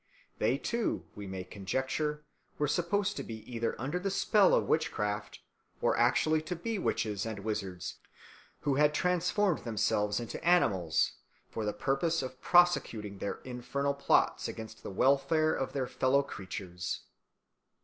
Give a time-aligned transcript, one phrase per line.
[0.39, 2.25] They, too, we may conjecture,
[2.57, 5.41] were supposed to be either under the spell of witchcraft
[5.79, 7.97] or actually to be the witches and wizards,
[8.61, 11.17] who had transformed themselves into animals
[11.51, 17.01] for the purpose of prosecuting their infernal plots against the welfare of their fellow creatures.